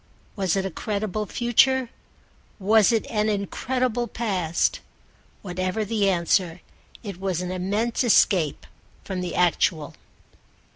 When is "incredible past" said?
3.29-4.79